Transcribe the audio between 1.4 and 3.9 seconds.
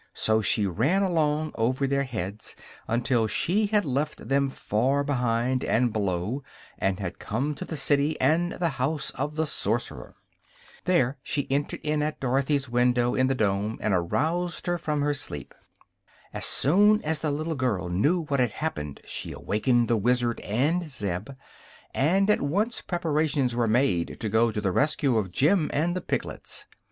over their heads until she had